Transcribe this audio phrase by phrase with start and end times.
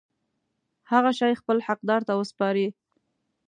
[0.91, 2.67] هغه شی خپل حقدار ته وسپاري.